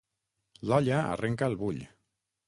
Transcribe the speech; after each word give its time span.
L'olla 0.69 1.01
arrenca 1.09 1.47
el 1.51 1.57
bull. 1.59 1.83